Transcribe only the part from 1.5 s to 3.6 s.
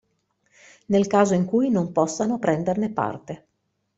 non possano prenderne parte.